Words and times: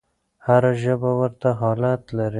هره 0.45 0.71
ژبه 0.83 1.11
ورته 1.19 1.49
حالت 1.61 2.03
لري. 2.17 2.29